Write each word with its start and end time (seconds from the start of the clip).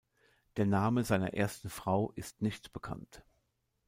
Der 0.57 0.65
Name 0.65 1.03
seiner 1.03 1.35
ersten 1.35 1.69
Frau 1.69 2.09
ist 2.15 2.41
nicht 2.41 2.73
bekannt. 2.73 3.21